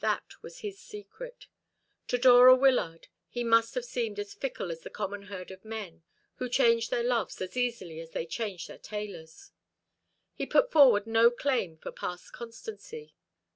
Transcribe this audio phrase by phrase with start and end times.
[0.00, 1.46] That was his secret.
[2.08, 6.02] To Dora Wyllard he must have seemed as fickle as the common herd of men,
[6.38, 9.52] who change their loves as easily as they change their tailors.
[10.34, 13.14] He could put forward no claim for past constancy.